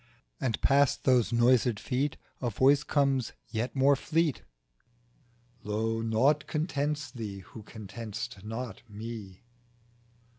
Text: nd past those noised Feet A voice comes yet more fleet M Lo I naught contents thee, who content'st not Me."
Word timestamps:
nd 0.43 0.61
past 0.61 1.03
those 1.03 1.31
noised 1.31 1.79
Feet 1.79 2.17
A 2.41 2.49
voice 2.49 2.81
comes 2.81 3.33
yet 3.49 3.75
more 3.75 3.95
fleet 3.95 4.39
M 4.39 4.43
Lo 5.61 5.99
I 5.99 6.03
naught 6.03 6.47
contents 6.47 7.11
thee, 7.11 7.41
who 7.41 7.61
content'st 7.61 8.43
not 8.43 8.81
Me." 8.89 9.43